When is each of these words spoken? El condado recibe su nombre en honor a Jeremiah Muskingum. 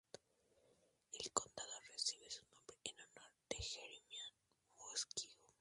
El 1.13 1.31
condado 1.31 1.79
recibe 1.93 2.27
su 2.31 2.41
nombre 2.47 2.75
en 2.85 2.95
honor 2.95 3.29
a 3.51 3.61
Jeremiah 3.61 4.31
Muskingum. 4.79 5.43